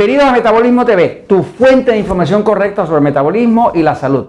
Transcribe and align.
Bienvenidos 0.00 0.30
a 0.30 0.32
Metabolismo 0.32 0.86
TV, 0.86 1.26
tu 1.28 1.42
fuente 1.42 1.90
de 1.90 1.98
información 1.98 2.42
correcta 2.42 2.86
sobre 2.86 3.00
el 3.00 3.04
metabolismo 3.04 3.72
y 3.74 3.82
la 3.82 3.94
salud. 3.94 4.28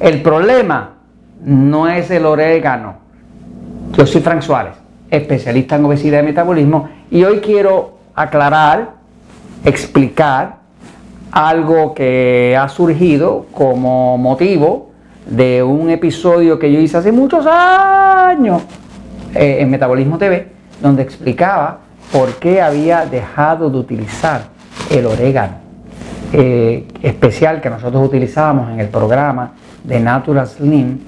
El 0.00 0.22
problema 0.22 0.94
no 1.44 1.86
es 1.86 2.10
el 2.10 2.24
orégano. 2.24 2.94
Yo 3.92 4.06
soy 4.06 4.22
Frank 4.22 4.40
Suárez, 4.40 4.72
especialista 5.10 5.76
en 5.76 5.84
obesidad 5.84 6.22
y 6.22 6.24
metabolismo, 6.24 6.88
y 7.10 7.24
hoy 7.24 7.40
quiero 7.40 7.98
aclarar, 8.14 8.92
explicar 9.66 10.60
algo 11.30 11.92
que 11.92 12.56
ha 12.58 12.70
surgido 12.70 13.44
como 13.52 14.16
motivo 14.16 14.92
de 15.26 15.62
un 15.62 15.90
episodio 15.90 16.58
que 16.58 16.72
yo 16.72 16.80
hice 16.80 16.96
hace 16.96 17.12
muchos 17.12 17.44
años 17.46 18.62
eh, 19.34 19.58
en 19.60 19.70
Metabolismo 19.70 20.16
TV, 20.16 20.52
donde 20.80 21.02
explicaba 21.02 21.80
por 22.10 22.36
qué 22.36 22.62
había 22.62 23.04
dejado 23.04 23.68
de 23.68 23.76
utilizar 23.76 24.51
el 24.90 25.06
orégano 25.06 25.62
eh, 26.32 26.88
especial 27.02 27.60
que 27.60 27.68
nosotros 27.68 28.06
utilizábamos 28.06 28.70
en 28.70 28.80
el 28.80 28.88
programa 28.88 29.52
de 29.84 30.00
Natural 30.00 30.46
Slim 30.46 30.98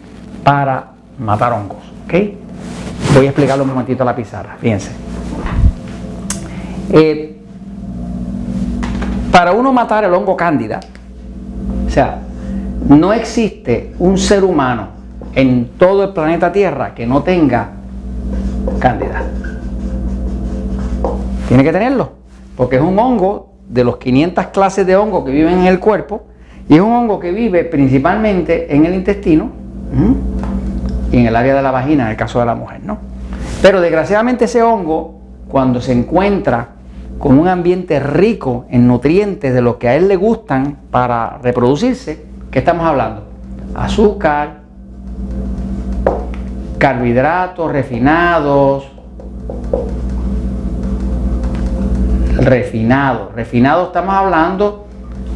para 0.42 0.88
matar 1.18 1.52
hongos. 1.52 1.78
¿okay? 2.04 2.38
Voy 3.14 3.24
a 3.24 3.30
explicarlo 3.30 3.64
un 3.64 3.70
momentito 3.70 4.02
a 4.02 4.06
la 4.06 4.14
pizarra, 4.14 4.56
fíjense. 4.60 4.90
Eh, 6.92 7.40
para 9.32 9.52
uno 9.52 9.72
matar 9.72 10.04
el 10.04 10.12
hongo 10.12 10.36
cándida, 10.36 10.80
o 11.86 11.90
sea, 11.90 12.18
no 12.88 13.12
existe 13.12 13.94
un 13.98 14.18
ser 14.18 14.44
humano 14.44 14.88
en 15.34 15.70
todo 15.78 16.04
el 16.04 16.10
planeta 16.10 16.52
Tierra 16.52 16.94
que 16.94 17.06
no 17.06 17.22
tenga 17.22 17.70
cándida. 18.78 19.22
Tiene 21.48 21.64
que 21.64 21.72
tenerlo, 21.72 22.12
porque 22.56 22.76
es 22.76 22.82
un 22.82 22.98
hongo 22.98 23.53
de 23.68 23.84
los 23.84 23.96
500 23.96 24.46
clases 24.48 24.86
de 24.86 24.96
hongo 24.96 25.24
que 25.24 25.32
viven 25.32 25.60
en 25.60 25.66
el 25.66 25.80
cuerpo 25.80 26.24
y 26.68 26.74
es 26.74 26.80
un 26.80 26.92
hongo 26.92 27.18
que 27.18 27.32
vive 27.32 27.64
principalmente 27.64 28.74
en 28.74 28.86
el 28.86 28.94
intestino 28.94 29.50
y 31.12 31.18
en 31.18 31.26
el 31.26 31.36
área 31.36 31.54
de 31.54 31.62
la 31.62 31.70
vagina 31.70 32.04
en 32.04 32.10
el 32.10 32.16
caso 32.16 32.40
de 32.40 32.46
la 32.46 32.54
mujer, 32.54 32.80
¿no? 32.84 32.98
Pero 33.62 33.80
desgraciadamente 33.80 34.46
ese 34.46 34.62
hongo, 34.62 35.20
cuando 35.48 35.80
se 35.80 35.92
encuentra 35.92 36.68
con 37.18 37.38
un 37.38 37.48
ambiente 37.48 38.00
rico 38.00 38.66
en 38.68 38.86
nutrientes 38.86 39.54
de 39.54 39.62
los 39.62 39.76
que 39.76 39.88
a 39.88 39.96
él 39.96 40.08
le 40.08 40.16
gustan 40.16 40.78
para 40.90 41.38
reproducirse, 41.42 42.24
¿qué 42.50 42.58
estamos 42.58 42.84
hablando? 42.86 43.24
Azúcar, 43.74 44.60
carbohidratos 46.78 47.72
refinados, 47.72 48.90
refinado. 52.44 53.30
Refinado 53.34 53.86
estamos 53.86 54.14
hablando 54.14 54.84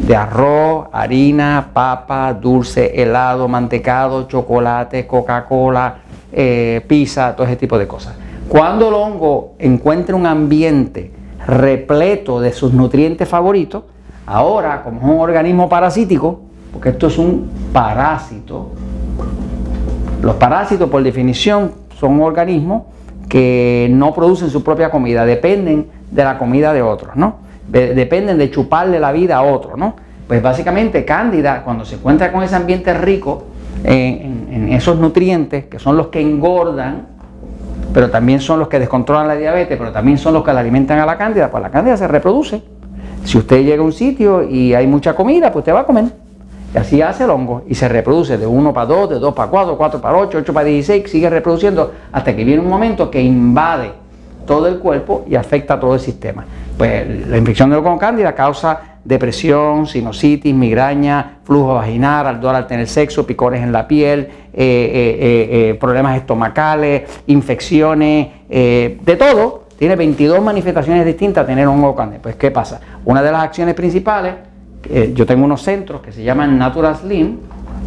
de 0.07 0.15
arroz, 0.15 0.89
harina, 0.93 1.71
papa, 1.73 2.33
dulce, 2.35 3.03
helado, 3.03 3.49
mantecado, 3.49 4.29
chocolate, 4.29 5.07
Coca-Cola, 5.07 5.97
eh, 6.33 6.85
pizza, 6.87 7.35
todo 7.35 7.47
ese 7.47 7.57
tipo 7.57 7.79
de 7.79 7.89
cosas. 7.89 8.15
Cuando 8.49 8.89
el 8.89 8.95
hongo 8.95 9.55
encuentra 9.59 10.15
un 10.15 10.27
ambiente 10.27 11.13
repleto 11.47 12.41
de 12.41 12.53
sus 12.53 12.73
nutrientes 12.73 13.29
favoritos, 13.29 13.85
ahora 14.27 14.83
como 14.83 15.01
es 15.01 15.05
un 15.05 15.21
organismo 15.21 15.69
parasítico, 15.69 16.41
porque 16.73 16.91
esto 16.91 17.07
es 17.09 17.19
un 17.19 17.51
parásito, 17.73 18.71
los 20.23 20.35
parásitos 20.37 20.91
por 20.91 21.03
definición 21.03 21.73
son 21.99 22.21
organismos 22.21 22.83
que 23.29 23.89
no 23.91 24.15
producen 24.15 24.51
su 24.51 24.63
propia 24.63 24.91
comida, 24.91 25.25
dependen 25.25 25.98
de 26.11 26.25
la 26.25 26.39
comida 26.39 26.73
de 26.73 26.83
otros, 26.83 27.17
¿no? 27.17 27.49
dependen 27.69 28.39
de 28.39 28.51
chuparle 28.51 28.99
la 28.99 29.13
vida 29.13 29.37
a 29.37 29.43
otros, 29.43 29.77
¿no? 29.77 29.95
Pues 30.27 30.43
básicamente 30.43 31.05
Cándida, 31.05 31.63
cuando 31.63 31.85
se 31.85 31.97
encuentra 31.97 32.33
con 32.33 32.43
ese 32.43 32.57
ambiente 32.57 32.95
rico 32.95 33.45
en, 33.85 34.49
en 34.51 34.73
esos 34.73 34.99
nutrientes, 34.99 35.67
que 35.67 35.79
son 35.79 35.97
los 35.97 36.09
que 36.09 36.21
engordan, 36.21 37.07
pero 37.93 38.11
también 38.11 38.41
son 38.41 38.59
los 38.59 38.69
que 38.69 38.79
descontrolan 38.79 39.29
la 39.29 39.37
diabetes, 39.37 39.77
pero 39.79 39.93
también 39.93 40.19
son 40.19 40.35
los 40.35 40.45
que 40.45 40.53
la 40.53 40.61
alimentan 40.61 40.99
a 40.99 41.07
la 41.07 41.17
cándida, 41.17 41.51
pues 41.51 41.63
la 41.63 41.71
cándida 41.71 41.97
se 41.97 42.09
reproduce. 42.09 42.63
Si 43.25 43.39
usted 43.39 43.63
llega 43.65 43.83
a 43.83 43.85
un 43.85 43.93
sitio 43.93 44.43
y 44.43 44.75
hay 44.75 44.87
mucha 44.87 45.15
comida, 45.15 45.53
pues 45.53 45.63
usted 45.63 45.75
va 45.75 45.81
a 45.81 45.85
comer. 45.85 46.07
Y 46.75 46.79
así 46.79 47.01
hace 47.01 47.25
el 47.25 47.31
hongo 47.31 47.63
y 47.67 47.75
se 47.75 47.89
reproduce 47.89 48.37
de 48.37 48.47
1 48.47 48.73
para 48.75 48.87
2, 48.87 49.11
de 49.11 49.19
2 49.19 49.35
para 49.35 49.51
4, 49.51 49.77
4 49.77 50.01
para 50.01 50.19
8, 50.19 50.39
8 50.39 50.53
para 50.53 50.67
16, 50.67 51.11
sigue 51.11 51.31
reproduciendo 51.31 51.93
hasta 52.13 52.37
que 52.37 52.45
viene 52.45 52.61
un 52.61 52.69
momento 52.69 53.11
que 53.11 53.23
invade 53.23 53.93
todo 54.49 54.67
el 54.67 54.79
cuerpo 54.79 55.25
y 55.29 55.37
afecta 55.37 55.75
a 55.75 55.81
todo 55.81 55.95
el 55.95 56.01
sistema. 56.01 56.45
Pues 56.77 57.29
la 57.29 57.37
infección 57.37 57.71
cándida 57.99 58.35
causa 58.35 58.99
depresión, 59.05 59.87
sinusitis, 59.87 60.55
migraña, 60.55 61.39
flujo 61.45 61.75
vaginal, 61.75 62.27
ardor 62.27 62.55
al 62.55 62.67
tener 62.67 62.89
sexo, 62.89 63.27
picores 63.27 63.63
en 63.63 63.73
la 63.73 63.87
piel, 63.87 64.21
eh, 64.21 64.29
eh, 64.55 65.49
eh, 65.71 65.75
problemas 65.75 66.17
estomacales, 66.17 67.03
infecciones, 67.27 68.29
de 68.49 69.17
todo. 69.19 69.69
Tiene 69.79 69.95
22 69.95 70.43
manifestaciones 70.43 71.07
distintas 71.07 71.47
tener 71.47 71.67
hongo 71.69 71.95
cándida. 71.95 72.21
Pues 72.21 72.37
¿qué 72.37 72.51
pasa? 72.51 72.81
Una 73.05 73.23
de 73.23 73.31
las 73.31 73.45
acciones 73.45 73.75
principales 73.75 74.35
yo 75.15 75.27
tengo 75.27 75.45
unos 75.45 75.63
centros 75.63 76.01
que 76.01 76.13
se 76.13 76.23
llaman 76.23 76.57
Natural 76.57 76.97
Slim, 76.97 77.37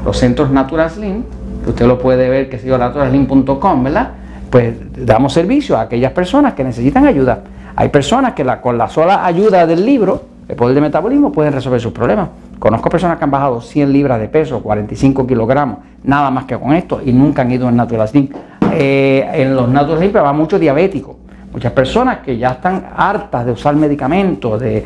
los 0.06 0.18
centros 0.18 0.52
Natural 0.52 0.90
Slim, 0.90 1.24
que 1.64 1.72
usted 1.72 1.88
lo 1.88 1.98
puede 1.98 2.30
ver, 2.30 2.50
que 2.50 2.60
se 2.60 2.68
llama 2.68 2.86
naturalslim.com, 2.86 3.84
¿verdad? 3.84 4.12
Pues 4.52 4.76
damos 5.06 5.32
servicio 5.32 5.78
a 5.78 5.82
aquellas 5.82 6.12
personas 6.12 6.54
que 6.54 6.64
necesitan 6.64 7.06
ayuda. 7.06 7.40
Hay 7.76 7.88
personas 7.88 8.34
que 8.34 8.46
con 8.62 8.78
la 8.78 8.90
sola 8.90 9.26
ayuda 9.26 9.66
del 9.66 9.86
libro, 9.86 10.24
el 10.50 10.58
poder 10.58 10.76
de 10.76 10.82
metabolismo, 10.82 11.32
pueden 11.32 11.54
resolver 11.54 11.80
sus 11.80 11.94
problemas. 11.94 12.28
Conozco 12.60 12.90
personas 12.90 13.18
que 13.18 13.24
han 13.24 13.32
bajado 13.32 13.62
100 13.62 13.94
libras 13.94 14.20
de 14.20 14.28
peso, 14.28 14.62
45 14.62 15.26
kilogramos, 15.26 15.78
nada 16.04 16.30
más 16.30 16.46
que 16.46 16.58
con 16.60 16.74
esto, 16.74 17.02
y 17.04 17.14
nunca 17.14 17.44
han 17.44 17.52
ido 17.52 17.70
en 17.70 17.78
Natural 17.78 18.08
Slim. 18.08 18.28
Eh, 18.74 19.26
en 19.34 19.56
los 19.56 19.70
Natural 19.70 20.00
Slim 20.00 20.16
va 20.18 20.34
mucho 20.34 20.60
diabético 20.60 21.21
Muchas 21.52 21.74
personas 21.74 22.20
que 22.20 22.38
ya 22.38 22.52
están 22.52 22.86
hartas 22.96 23.46
de 23.46 23.52
usar 23.52 23.76
medicamentos, 23.76 24.60
de, 24.62 24.86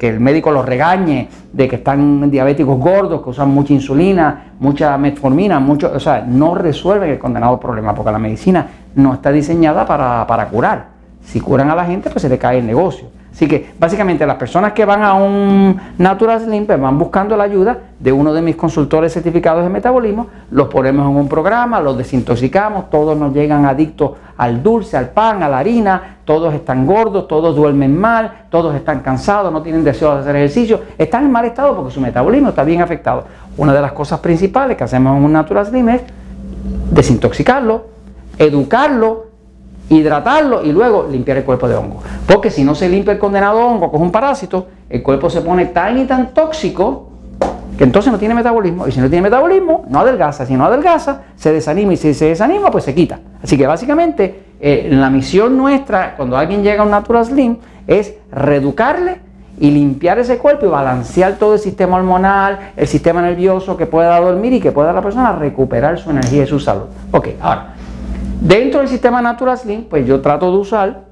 que 0.00 0.08
el 0.08 0.18
médico 0.18 0.50
los 0.50 0.66
regañe, 0.66 1.28
de 1.52 1.68
que 1.68 1.76
están 1.76 2.28
diabéticos 2.28 2.76
gordos, 2.78 3.22
que 3.22 3.30
usan 3.30 3.50
mucha 3.50 3.72
insulina, 3.72 4.52
mucha 4.58 4.98
metformina, 4.98 5.60
mucho, 5.60 5.92
o 5.94 6.00
sea, 6.00 6.24
no 6.26 6.56
resuelven 6.56 7.10
el 7.10 7.18
condenado 7.20 7.60
problema, 7.60 7.94
porque 7.94 8.10
la 8.10 8.18
medicina 8.18 8.66
no 8.96 9.14
está 9.14 9.30
diseñada 9.30 9.86
para, 9.86 10.26
para 10.26 10.48
curar. 10.48 10.86
Si 11.22 11.40
curan 11.40 11.70
a 11.70 11.76
la 11.76 11.84
gente, 11.84 12.10
pues 12.10 12.22
se 12.22 12.28
le 12.28 12.36
cae 12.36 12.58
el 12.58 12.66
negocio. 12.66 13.17
Así 13.32 13.46
que 13.46 13.72
básicamente 13.78 14.26
las 14.26 14.36
personas 14.36 14.72
que 14.72 14.84
van 14.84 15.02
a 15.02 15.14
un 15.14 15.78
Natural 15.98 16.40
Slim 16.40 16.66
pues, 16.66 16.80
van 16.80 16.98
buscando 16.98 17.36
la 17.36 17.44
ayuda 17.44 17.78
de 17.98 18.10
uno 18.10 18.32
de 18.32 18.42
mis 18.42 18.56
consultores 18.56 19.12
certificados 19.12 19.62
de 19.62 19.68
metabolismo, 19.68 20.26
los 20.50 20.68
ponemos 20.68 21.08
en 21.08 21.16
un 21.16 21.28
programa, 21.28 21.80
los 21.80 21.96
desintoxicamos, 21.96 22.90
todos 22.90 23.16
nos 23.16 23.32
llegan 23.32 23.64
adictos 23.64 24.12
al 24.36 24.62
dulce, 24.62 24.96
al 24.96 25.10
pan, 25.10 25.42
a 25.42 25.48
la 25.48 25.58
harina, 25.58 26.16
todos 26.24 26.52
están 26.52 26.84
gordos, 26.86 27.28
todos 27.28 27.54
duermen 27.54 27.96
mal, 27.96 28.46
todos 28.50 28.74
están 28.74 29.00
cansados, 29.00 29.52
no 29.52 29.62
tienen 29.62 29.84
deseo 29.84 30.14
de 30.14 30.20
hacer 30.20 30.34
ejercicio, 30.34 30.80
están 30.96 31.24
en 31.24 31.30
mal 31.30 31.44
estado 31.44 31.76
porque 31.76 31.92
su 31.92 32.00
metabolismo 32.00 32.48
está 32.48 32.64
bien 32.64 32.82
afectado. 32.82 33.24
Una 33.56 33.72
de 33.72 33.80
las 33.80 33.92
cosas 33.92 34.20
principales 34.20 34.76
que 34.76 34.84
hacemos 34.84 35.16
en 35.16 35.24
un 35.24 35.32
Natural 35.32 35.64
Slim 35.66 35.88
es 35.90 36.02
desintoxicarlo, 36.90 37.86
educarlo, 38.36 39.27
hidratarlo 39.90 40.62
y 40.64 40.72
luego 40.72 41.06
limpiar 41.10 41.38
el 41.38 41.44
cuerpo 41.44 41.68
de 41.68 41.76
hongo. 41.76 42.02
Porque 42.26 42.50
si 42.50 42.64
no 42.64 42.74
se 42.74 42.88
limpia 42.88 43.12
el 43.12 43.18
condenado 43.18 43.64
hongo, 43.64 43.90
que 43.90 43.96
es 43.96 44.02
un 44.02 44.12
parásito, 44.12 44.66
el 44.88 45.02
cuerpo 45.02 45.30
se 45.30 45.40
pone 45.40 45.66
tan 45.66 45.98
y 45.98 46.04
tan 46.04 46.34
tóxico 46.34 47.08
que 47.76 47.84
entonces 47.84 48.12
no 48.12 48.18
tiene 48.18 48.34
metabolismo. 48.34 48.88
Y 48.88 48.92
si 48.92 49.00
no 49.00 49.08
tiene 49.08 49.22
metabolismo, 49.22 49.84
no 49.88 50.00
adelgaza. 50.00 50.44
Si 50.44 50.54
no 50.54 50.64
adelgaza, 50.64 51.22
se 51.36 51.52
desanima. 51.52 51.92
Y 51.92 51.96
si 51.96 52.12
se 52.12 52.26
desanima, 52.26 52.70
pues 52.70 52.84
se 52.84 52.94
quita. 52.94 53.20
Así 53.42 53.56
que 53.56 53.66
básicamente 53.66 54.42
eh, 54.60 54.88
la 54.90 55.10
misión 55.10 55.56
nuestra, 55.56 56.16
cuando 56.16 56.36
alguien 56.36 56.62
llega 56.62 56.82
a 56.82 56.84
un 56.84 56.90
Natural 56.90 57.24
Slim, 57.24 57.58
es 57.86 58.14
reeducarle 58.32 59.20
y 59.60 59.70
limpiar 59.70 60.18
ese 60.18 60.38
cuerpo 60.38 60.66
y 60.66 60.68
balancear 60.68 61.34
todo 61.34 61.54
el 61.54 61.60
sistema 61.60 61.96
hormonal, 61.96 62.72
el 62.76 62.86
sistema 62.86 63.22
nervioso, 63.22 63.76
que 63.76 63.86
pueda 63.86 64.18
dormir 64.20 64.52
y 64.52 64.60
que 64.60 64.72
pueda 64.72 64.92
la 64.92 65.02
persona 65.02 65.32
recuperar 65.32 65.98
su 65.98 66.10
energía 66.10 66.44
y 66.44 66.46
su 66.46 66.60
salud. 66.60 66.84
Ok, 67.12 67.28
ahora, 67.40 67.74
Dentro 68.40 68.80
del 68.80 68.88
sistema 68.88 69.20
Natural 69.20 69.58
Slim, 69.58 69.84
pues 69.84 70.06
yo 70.06 70.20
trato 70.20 70.50
de 70.50 70.58
usar 70.58 71.04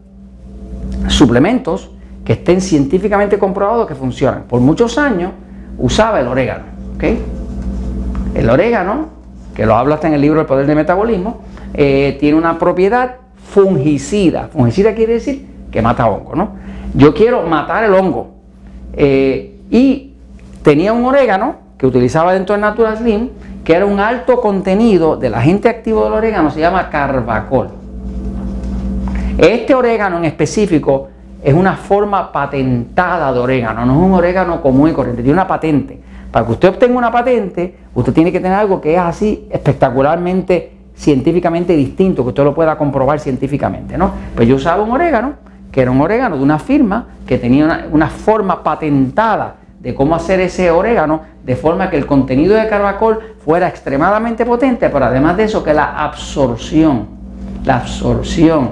suplementos 1.09 1.91
que 2.25 2.35
estén 2.35 2.61
científicamente 2.61 3.39
comprobados 3.39 3.87
que 3.87 3.95
funcionan. 3.95 4.45
Por 4.45 4.61
muchos 4.61 4.97
años 4.99 5.33
usaba 5.79 6.21
el 6.21 6.29
orégano. 6.29 6.65
El 8.35 8.51
orégano, 8.51 9.09
que 9.55 9.67
lo 9.67 9.75
hablo 9.77 9.95
hasta 9.95 10.09
en 10.09 10.15
el 10.15 10.21
libro 10.21 10.41
El 10.41 10.47
Poder 10.47 10.67
del 10.67 10.77
Metabolismo, 10.77 11.41
eh, 11.75 12.17
tiene 12.21 12.39
una 12.39 12.59
propiedad 12.59 13.17
fungicida. 13.37 14.49
Fungicida 14.53 14.95
quiere 14.95 15.15
decir 15.15 15.47
que 15.71 15.83
mata 15.83 16.07
hongo. 16.07 16.35
¿no? 16.35 16.51
Yo 16.95 17.15
quiero 17.15 17.43
matar 17.43 17.85
el 17.85 17.95
hongo. 17.95 18.35
Eh, 18.93 19.61
y 19.71 20.15
tenía 20.63 20.93
un 20.93 21.05
orégano 21.05 21.66
que 21.79 21.87
utilizaba 21.87 22.33
dentro 22.33 22.55
del 22.55 22.63
Natural 22.63 22.97
Slim 22.97 23.31
que 23.65 23.75
era 23.75 23.85
un 23.85 23.99
alto 23.99 24.41
contenido 24.41 25.17
del 25.17 25.35
agente 25.35 25.69
activo 25.69 26.05
del 26.05 26.13
orégano, 26.13 26.51
se 26.51 26.61
llama 26.61 26.89
carbacol. 26.89 27.69
Este 29.39 29.75
orégano 29.75 30.19
en 30.19 30.25
específico 30.25 31.09
es 31.43 31.53
una 31.53 31.75
forma 31.75 32.31
patentada 32.31 33.33
de 33.33 33.39
orégano, 33.41 33.85
no 33.85 33.93
es 33.95 34.07
un 34.07 34.13
orégano 34.13 34.63
común 34.63 34.91
y 34.91 34.93
corriente, 34.93 35.23
tiene 35.23 35.35
una 35.35 35.49
patente. 35.49 36.01
Para 36.31 36.47
que 36.47 36.53
usted 36.53 36.69
obtenga 36.69 36.97
una 36.97 37.11
patente, 37.11 37.77
usted 37.95 38.13
tiene 38.13 38.31
que 38.31 38.41
tener 38.41 38.57
algo 38.57 38.81
que 38.81 38.95
es 38.95 39.01
así 39.01 39.49
espectacularmente 39.51 40.73
científicamente 40.97 41.77
distinto, 41.77 42.23
que 42.23 42.29
usted 42.29 42.45
lo 42.45 42.55
pueda 42.55 42.79
comprobar 42.79 43.21
científicamente, 43.21 43.99
¿no? 43.99 44.13
Pues 44.35 44.49
yo 44.49 44.57
usaba 44.57 44.83
un 44.83 44.93
orégano, 44.93 45.35
que 45.71 45.83
era 45.83 45.91
un 45.91 46.01
orégano 46.01 46.37
de 46.37 46.43
una 46.43 46.59
firma 46.59 47.07
que 47.27 47.37
tenía 47.37 47.89
una, 47.91 48.09
forma 48.09 48.63
patentada 48.63 49.57
de 49.87 49.95
cómo 49.95 50.17
hacer 50.17 50.41
ese 50.41 50.69
orégano 50.73 51.21
de 51.45 51.55
forma 51.55 51.89
que 51.89 51.97
el 51.97 52.07
contenido 52.07 52.57
de 52.57 52.67
carbacol 52.67 53.21
fuera 53.45 53.69
extremadamente 53.69 54.45
potente, 54.45 54.91
pero 54.91 55.05
además 55.05 55.37
de 55.37 55.45
eso 55.45 55.63
que 55.63 55.73
la 55.73 56.03
absorción, 56.03 57.07
la 57.65 57.77
absorción 57.77 58.71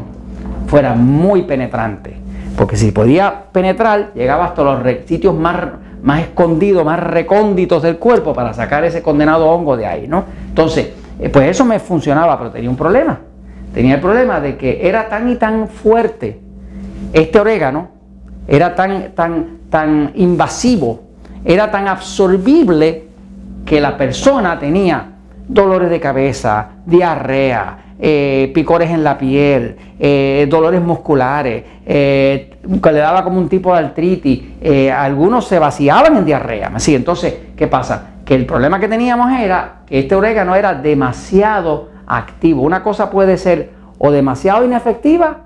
fuera 0.66 0.94
muy 0.94 1.42
penetrante. 1.42 2.16
Porque 2.56 2.76
si 2.76 2.90
podía 2.90 3.44
penetrar, 3.52 4.10
llegaba 4.16 4.46
hasta 4.46 4.64
los 4.64 4.80
sitios 5.06 5.32
más, 5.36 5.56
más 6.02 6.22
escondidos, 6.22 6.84
más 6.84 6.98
recónditos 6.98 7.80
del 7.84 7.98
cuerpo 7.98 8.34
para 8.34 8.52
sacar 8.52 8.82
ese 8.84 9.00
condenado 9.00 9.48
hongo 9.48 9.76
de 9.76 9.86
ahí, 9.86 10.08
¿no? 10.08 10.24
Entonces, 10.48 10.94
eh, 11.20 11.28
pues 11.28 11.48
eso 11.48 11.64
me 11.64 11.78
funcionaba, 11.78 12.36
pero 12.36 12.50
tenía 12.50 12.68
un 12.68 12.76
problema. 12.76 13.20
Tenía 13.72 13.94
el 13.94 14.00
problema 14.00 14.40
de 14.40 14.56
que 14.56 14.88
era 14.88 15.08
tan 15.08 15.30
y 15.30 15.36
tan 15.36 15.68
fuerte 15.68 16.40
este 17.12 17.38
orégano, 17.38 17.90
era 18.48 18.74
tan, 18.74 19.12
tan, 19.14 19.58
tan 19.70 20.10
invasivo, 20.16 21.03
era 21.44 21.70
tan 21.70 21.88
absorbible 21.88 23.04
que 23.64 23.80
la 23.80 23.96
persona 23.96 24.58
tenía 24.58 25.12
dolores 25.46 25.90
de 25.90 26.00
cabeza, 26.00 26.68
diarrea, 26.86 27.78
eh, 27.98 28.50
picores 28.54 28.90
en 28.90 29.04
la 29.04 29.16
piel, 29.16 29.76
eh, 29.98 30.46
dolores 30.50 30.80
musculares, 30.80 31.64
que 31.84 32.92
le 32.92 32.98
daba 32.98 33.22
como 33.24 33.38
un 33.38 33.48
tipo 33.48 33.72
de 33.72 33.78
artritis, 33.78 34.42
algunos 34.92 35.46
se 35.46 35.58
vaciaban 35.58 36.16
en 36.16 36.24
diarrea. 36.24 36.72
¿sí? 36.78 36.94
Entonces, 36.94 37.34
¿qué 37.56 37.66
pasa? 37.66 38.14
que 38.24 38.34
el 38.34 38.46
problema 38.46 38.80
que 38.80 38.88
teníamos 38.88 39.30
era 39.38 39.82
que 39.86 40.00
este 40.00 40.14
orégano 40.14 40.54
era 40.54 40.74
demasiado 40.74 41.90
activo. 42.06 42.62
Una 42.62 42.82
cosa 42.82 43.10
puede 43.10 43.36
ser 43.36 43.70
o 43.98 44.10
demasiado 44.10 44.64
inefectiva 44.64 45.38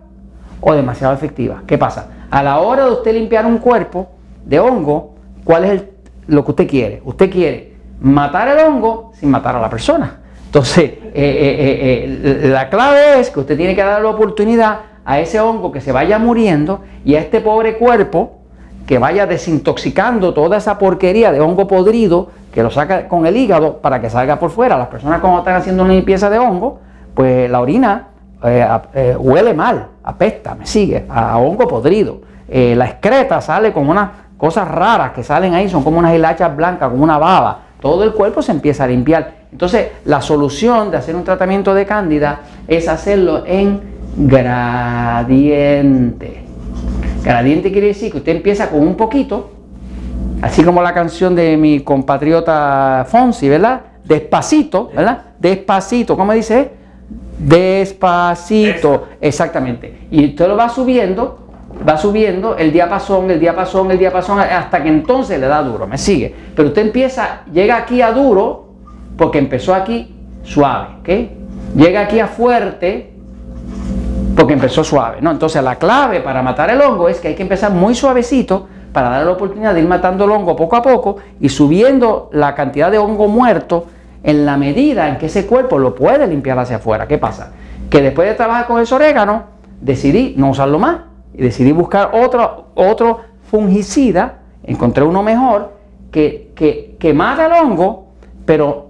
o 0.60 0.72
demasiado 0.74 1.12
efectiva. 1.14 1.62
¿Qué 1.66 1.76
pasa? 1.76 2.08
A 2.30 2.42
la 2.42 2.58
hora 2.60 2.84
de 2.86 2.92
usted 2.92 3.14
limpiar 3.14 3.46
un 3.46 3.58
cuerpo 3.58 4.08
de 4.44 4.60
hongo, 4.60 5.14
¿cuál 5.48 5.64
es 5.64 5.82
lo 6.26 6.44
que 6.44 6.50
usted 6.50 6.68
quiere? 6.68 7.00
Usted 7.06 7.30
quiere 7.30 7.72
matar 8.02 8.48
el 8.48 8.66
hongo 8.66 9.12
sin 9.14 9.30
matar 9.30 9.56
a 9.56 9.60
la 9.60 9.70
persona. 9.70 10.18
Entonces, 10.44 10.82
eh, 10.84 11.00
eh, 11.14 12.42
eh, 12.44 12.48
la 12.48 12.68
clave 12.68 13.18
es 13.18 13.30
que 13.30 13.40
usted 13.40 13.56
tiene 13.56 13.74
que 13.74 13.82
dar 13.82 14.02
la 14.02 14.10
oportunidad 14.10 14.80
a 15.06 15.20
ese 15.20 15.40
hongo 15.40 15.72
que 15.72 15.80
se 15.80 15.90
vaya 15.90 16.18
muriendo 16.18 16.82
y 17.02 17.14
a 17.14 17.20
este 17.20 17.40
pobre 17.40 17.78
cuerpo 17.78 18.40
que 18.86 18.98
vaya 18.98 19.26
desintoxicando 19.26 20.34
toda 20.34 20.58
esa 20.58 20.76
porquería 20.76 21.32
de 21.32 21.40
hongo 21.40 21.66
podrido 21.66 22.28
que 22.52 22.62
lo 22.62 22.70
saca 22.70 23.08
con 23.08 23.24
el 23.26 23.34
hígado 23.34 23.78
para 23.78 24.02
que 24.02 24.10
salga 24.10 24.38
por 24.38 24.50
fuera. 24.50 24.76
Las 24.76 24.88
personas 24.88 25.18
cuando 25.22 25.38
están 25.38 25.54
haciendo 25.54 25.82
una 25.82 25.94
limpieza 25.94 26.28
de 26.28 26.38
hongo, 26.38 26.80
pues 27.14 27.50
la 27.50 27.62
orina 27.62 28.08
huele 29.18 29.54
mal, 29.54 29.88
apesta, 30.04 30.54
me 30.54 30.66
sigue, 30.66 31.06
a, 31.08 31.38
hongo 31.38 31.66
podrido. 31.66 32.20
La 32.50 32.84
excreta 32.84 33.40
sale 33.40 33.72
con 33.72 33.88
unas 33.88 34.27
cosas 34.38 34.66
raras 34.68 35.10
que 35.12 35.22
salen 35.22 35.52
ahí, 35.52 35.68
son 35.68 35.82
como 35.82 35.98
unas 35.98 36.14
hilachas 36.14 36.56
blancas, 36.56 36.88
como 36.88 37.04
una 37.04 37.18
baba. 37.18 37.64
Todo 37.80 38.04
el 38.04 38.12
cuerpo 38.12 38.40
se 38.40 38.52
empieza 38.52 38.84
a 38.84 38.86
limpiar. 38.86 39.34
Entonces, 39.52 39.88
la 40.04 40.22
solución 40.22 40.90
de 40.90 40.96
hacer 40.96 41.14
un 41.16 41.24
tratamiento 41.24 41.74
de 41.74 41.84
cándida 41.84 42.40
es 42.66 42.88
hacerlo 42.88 43.44
en 43.46 43.80
gradiente. 44.16 45.68
Gradiente 47.22 47.70
quiere 47.72 47.88
decir 47.88 48.10
que 48.12 48.18
usted 48.18 48.36
empieza 48.36 48.70
con 48.70 48.80
un 48.80 48.94
poquito, 48.94 49.50
así 50.40 50.62
como 50.62 50.82
la 50.82 50.94
canción 50.94 51.34
de 51.34 51.56
mi 51.56 51.80
compatriota 51.80 53.04
Fonsi, 53.08 53.48
¿verdad? 53.48 53.80
Despacito, 54.04 54.90
¿verdad? 54.94 55.22
Despacito, 55.38 56.16
¿cómo 56.16 56.32
dice? 56.32 56.70
Despacito, 57.38 59.08
exactamente. 59.20 60.06
Y 60.10 60.26
usted 60.26 60.48
lo 60.48 60.56
va 60.56 60.68
subiendo, 60.68 61.47
va 61.86 61.96
subiendo 61.96 62.56
el 62.56 62.72
diapasón, 62.72 63.30
el 63.30 63.40
diapasón, 63.40 63.90
el 63.90 63.98
diapasón, 63.98 64.40
hasta 64.40 64.82
que 64.82 64.88
entonces 64.88 65.38
le 65.38 65.46
da 65.46 65.62
duro, 65.62 65.86
me 65.86 65.98
sigue. 65.98 66.34
Pero 66.54 66.68
usted 66.68 66.82
empieza, 66.82 67.42
llega 67.52 67.76
aquí 67.76 68.02
a 68.02 68.12
duro, 68.12 68.68
porque 69.16 69.38
empezó 69.38 69.74
aquí 69.74 70.14
suave, 70.42 70.88
¿ok? 71.00 71.08
Llega 71.76 72.00
aquí 72.00 72.20
a 72.20 72.26
fuerte, 72.26 73.12
porque 74.36 74.54
empezó 74.54 74.82
suave, 74.82 75.18
¿no? 75.20 75.30
Entonces 75.30 75.62
la 75.62 75.76
clave 75.76 76.20
para 76.20 76.42
matar 76.42 76.70
el 76.70 76.80
hongo 76.80 77.08
es 77.08 77.20
que 77.20 77.28
hay 77.28 77.34
que 77.34 77.42
empezar 77.42 77.72
muy 77.72 77.94
suavecito 77.94 78.68
para 78.92 79.10
dar 79.10 79.26
la 79.26 79.32
oportunidad 79.32 79.74
de 79.74 79.80
ir 79.80 79.88
matando 79.88 80.24
el 80.24 80.30
hongo 80.30 80.56
poco 80.56 80.76
a 80.76 80.82
poco 80.82 81.16
y 81.40 81.48
subiendo 81.48 82.30
la 82.32 82.54
cantidad 82.54 82.90
de 82.90 82.98
hongo 82.98 83.28
muerto 83.28 83.86
en 84.22 84.46
la 84.46 84.56
medida 84.56 85.08
en 85.08 85.18
que 85.18 85.26
ese 85.26 85.46
cuerpo 85.46 85.78
lo 85.78 85.94
puede 85.94 86.26
limpiar 86.26 86.58
hacia 86.58 86.76
afuera. 86.76 87.06
¿Qué 87.06 87.18
pasa? 87.18 87.52
Que 87.90 88.00
después 88.00 88.28
de 88.28 88.34
trabajar 88.34 88.66
con 88.66 88.80
ese 88.80 88.94
orégano, 88.94 89.44
decidí 89.80 90.34
no 90.36 90.50
usarlo 90.50 90.78
más 90.78 91.07
y 91.38 91.42
decidí 91.42 91.70
buscar 91.70 92.10
otro, 92.14 92.66
otro 92.74 93.20
fungicida, 93.48 94.40
encontré 94.64 95.04
uno 95.04 95.22
mejor 95.22 95.72
que, 96.10 96.50
que, 96.98 97.14
mata 97.14 97.46
el 97.46 97.52
hongo, 97.52 98.08
pero 98.44 98.88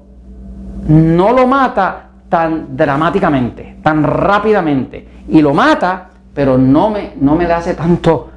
no 0.88 1.32
lo 1.34 1.46
mata 1.46 2.08
tan 2.30 2.74
dramáticamente, 2.74 3.76
tan 3.82 4.02
rápidamente 4.02 5.06
y 5.28 5.42
lo 5.42 5.52
mata, 5.52 6.08
pero 6.32 6.56
no 6.56 6.88
me, 6.88 7.12
no 7.20 7.36
me 7.36 7.46
le 7.46 7.52
hace 7.52 7.74
tanto 7.74 8.30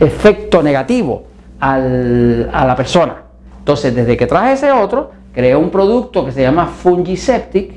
efecto 0.00 0.60
negativo 0.60 1.22
a 1.60 1.78
la 1.78 2.74
persona. 2.76 3.22
Entonces, 3.60 3.94
desde 3.94 4.16
que 4.16 4.26
traje 4.26 4.54
ese 4.54 4.72
otro, 4.72 5.12
creé 5.32 5.54
un 5.54 5.70
producto 5.70 6.24
que 6.24 6.32
se 6.32 6.42
llama 6.42 6.66
Fungiseptic, 6.66 7.72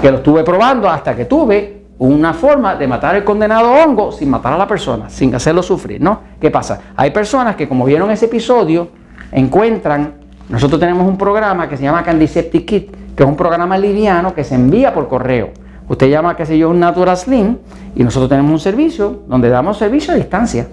que 0.00 0.10
lo 0.10 0.16
estuve 0.16 0.42
probando 0.42 0.88
hasta 0.90 1.14
que 1.14 1.26
tuve 1.26 1.81
una 2.08 2.34
forma 2.34 2.74
de 2.74 2.88
matar 2.88 3.14
el 3.14 3.22
condenado 3.22 3.70
hongo 3.70 4.10
sin 4.10 4.28
matar 4.28 4.52
a 4.52 4.58
la 4.58 4.66
persona, 4.66 5.08
sin 5.08 5.34
hacerlo 5.34 5.62
sufrir, 5.62 6.00
¿no? 6.00 6.20
¿Qué 6.40 6.50
pasa? 6.50 6.80
Hay 6.96 7.12
personas 7.12 7.54
que 7.54 7.68
como 7.68 7.84
vieron 7.84 8.10
ese 8.10 8.26
episodio, 8.26 8.88
encuentran, 9.30 10.14
nosotros 10.48 10.80
tenemos 10.80 11.06
un 11.06 11.16
programa 11.16 11.68
que 11.68 11.76
se 11.76 11.84
llama 11.84 12.02
Candiseptic 12.02 12.66
Kit, 12.66 12.96
que 13.14 13.22
es 13.22 13.28
un 13.28 13.36
programa 13.36 13.78
liviano 13.78 14.34
que 14.34 14.42
se 14.42 14.56
envía 14.56 14.92
por 14.92 15.06
correo. 15.06 15.50
Usted 15.88 16.08
llama, 16.08 16.34
qué 16.34 16.44
sé 16.44 16.58
yo, 16.58 16.70
un 16.70 16.80
Natural 16.80 17.16
Slim 17.16 17.58
y 17.94 18.02
nosotros 18.02 18.28
tenemos 18.28 18.50
un 18.50 18.58
servicio 18.58 19.20
donde 19.28 19.48
damos 19.48 19.78
servicio 19.78 20.12
a 20.12 20.16
distancia. 20.16 20.66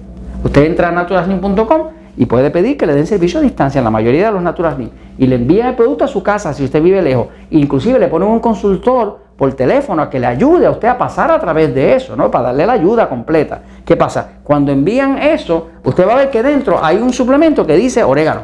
Usted 0.43 0.63
entra 0.63 0.87
a 0.87 0.91
naturalslim.com 0.91 1.81
y 2.17 2.25
puede 2.25 2.49
pedir 2.49 2.75
que 2.75 2.87
le 2.87 2.95
den 2.95 3.05
servicio 3.05 3.39
a 3.39 3.43
distancia 3.43 3.77
en 3.77 3.85
la 3.85 3.91
mayoría 3.91 4.25
de 4.25 4.31
los 4.31 4.41
Natural 4.41 4.75
Slim 4.75 4.89
y 5.17 5.27
le 5.27 5.35
envían 5.35 5.67
el 5.67 5.75
producto 5.75 6.05
a 6.05 6.07
su 6.07 6.23
casa 6.23 6.53
si 6.53 6.63
usted 6.63 6.81
vive 6.81 7.03
lejos. 7.03 7.27
Inclusive 7.51 7.99
le 7.99 8.07
ponen 8.07 8.29
un 8.29 8.39
consultor 8.39 9.28
por 9.39 9.53
teléfono 9.53 10.01
a 10.01 10.09
que 10.09 10.19
le 10.19 10.27
ayude 10.27 10.65
a 10.65 10.71
usted 10.71 10.89
a 10.89 10.97
pasar 10.97 11.31
a 11.31 11.39
través 11.39 11.73
de 11.73 11.95
eso, 11.95 12.13
¿no? 12.13 12.29
Para 12.29 12.47
darle 12.47 12.65
la 12.65 12.73
ayuda 12.73 13.07
completa. 13.07 13.61
¿Qué 13.85 13.95
pasa? 13.95 14.31
Cuando 14.43 14.69
envían 14.69 15.17
eso, 15.17 15.69
usted 15.81 16.05
va 16.05 16.11
a 16.11 16.17
ver 16.17 16.29
que 16.29 16.43
dentro 16.43 16.83
hay 16.83 16.97
un 16.97 17.13
suplemento 17.13 17.65
que 17.65 17.77
dice 17.77 18.03
orégano. 18.03 18.41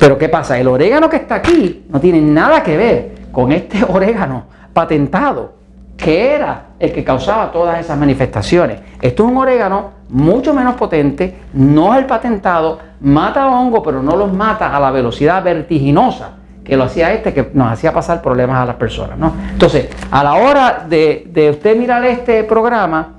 Pero 0.00 0.16
¿qué 0.16 0.30
pasa? 0.30 0.58
El 0.58 0.68
orégano 0.68 1.10
que 1.10 1.16
está 1.16 1.34
aquí 1.34 1.84
no 1.90 2.00
tiene 2.00 2.22
nada 2.22 2.62
que 2.62 2.74
ver 2.74 3.14
con 3.30 3.52
este 3.52 3.84
orégano 3.88 4.44
patentado, 4.72 5.52
que 5.94 6.36
era 6.36 6.68
el 6.78 6.90
que 6.90 7.04
causaba 7.04 7.52
todas 7.52 7.78
esas 7.78 7.98
manifestaciones. 7.98 8.80
Esto 9.02 9.24
es 9.26 9.30
un 9.30 9.36
orégano 9.36 9.90
mucho 10.08 10.54
menos 10.54 10.74
potente, 10.76 11.36
no 11.52 11.92
es 11.92 12.00
el 12.00 12.06
patentado, 12.06 12.78
mata 13.02 13.46
hongo, 13.46 13.82
pero 13.82 14.02
no 14.02 14.16
los 14.16 14.32
mata 14.32 14.74
a 14.74 14.80
la 14.80 14.90
velocidad 14.90 15.44
vertiginosa 15.44 16.36
que 16.64 16.76
lo 16.76 16.84
hacía 16.84 17.12
este, 17.12 17.32
que 17.32 17.50
nos 17.54 17.72
hacía 17.72 17.92
pasar 17.92 18.22
problemas 18.22 18.56
a 18.56 18.66
las 18.66 18.76
personas. 18.76 19.18
¿no? 19.18 19.32
Entonces, 19.52 19.88
a 20.10 20.22
la 20.22 20.34
hora 20.34 20.86
de, 20.88 21.26
de 21.32 21.50
usted 21.50 21.76
mirar 21.76 22.04
este 22.04 22.44
programa, 22.44 23.14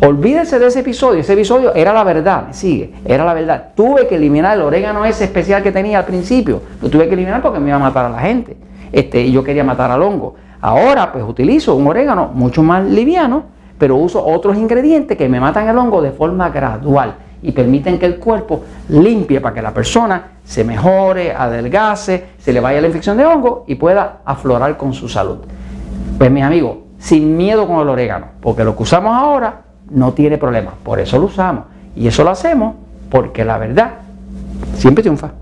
olvídese 0.00 0.58
de 0.58 0.66
ese 0.66 0.80
episodio. 0.80 1.20
Ese 1.20 1.34
episodio 1.34 1.74
era 1.74 1.92
la 1.92 2.04
verdad, 2.04 2.46
me 2.46 2.54
sigue, 2.54 2.92
era 3.04 3.24
la 3.24 3.34
verdad. 3.34 3.72
Tuve 3.74 4.06
que 4.06 4.16
eliminar 4.16 4.56
el 4.56 4.62
orégano 4.62 5.04
ese 5.04 5.24
especial 5.24 5.62
que 5.62 5.72
tenía 5.72 5.98
al 5.98 6.04
principio. 6.04 6.62
Lo 6.80 6.88
tuve 6.88 7.08
que 7.08 7.14
eliminar 7.14 7.42
porque 7.42 7.60
me 7.60 7.68
iba 7.68 7.76
a 7.76 7.80
matar 7.80 8.06
a 8.06 8.10
la 8.10 8.20
gente. 8.20 8.56
Este, 8.90 9.30
yo 9.30 9.44
quería 9.44 9.64
matar 9.64 9.90
al 9.90 10.02
hongo. 10.02 10.34
Ahora 10.60 11.12
pues 11.12 11.24
utilizo 11.24 11.74
un 11.74 11.86
orégano 11.86 12.30
mucho 12.32 12.62
más 12.62 12.84
liviano, 12.84 13.44
pero 13.78 13.96
uso 13.96 14.24
otros 14.24 14.56
ingredientes 14.56 15.18
que 15.18 15.28
me 15.28 15.40
matan 15.40 15.68
el 15.68 15.76
hongo 15.76 16.00
de 16.00 16.12
forma 16.12 16.50
gradual 16.50 17.16
y 17.42 17.52
permiten 17.52 17.98
que 17.98 18.06
el 18.06 18.16
cuerpo 18.16 18.62
limpie 18.88 19.40
para 19.40 19.54
que 19.54 19.62
la 19.62 19.74
persona 19.74 20.32
se 20.44 20.64
mejore, 20.64 21.32
adelgace, 21.32 22.26
se 22.38 22.52
le 22.52 22.60
vaya 22.60 22.80
la 22.80 22.86
infección 22.86 23.16
de 23.16 23.24
hongo 23.24 23.64
y 23.66 23.74
pueda 23.74 24.20
aflorar 24.24 24.76
con 24.76 24.92
su 24.92 25.08
salud. 25.08 25.38
Pues 26.18 26.30
mis 26.30 26.44
amigos, 26.44 26.78
sin 26.98 27.36
miedo 27.36 27.66
con 27.66 27.80
el 27.80 27.88
orégano, 27.88 28.26
porque 28.40 28.64
lo 28.64 28.76
que 28.76 28.84
usamos 28.84 29.14
ahora 29.14 29.62
no 29.90 30.12
tiene 30.12 30.38
problema, 30.38 30.72
por 30.82 31.00
eso 31.00 31.18
lo 31.18 31.26
usamos 31.26 31.64
y 31.96 32.06
eso 32.06 32.24
lo 32.24 32.30
hacemos 32.30 32.76
porque 33.10 33.44
la 33.44 33.58
verdad 33.58 33.90
siempre 34.74 35.02
triunfa. 35.02 35.41